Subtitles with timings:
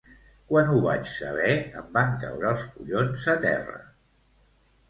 [0.51, 1.51] Quan ho vaig saber
[1.81, 3.81] em van caure els collons a terra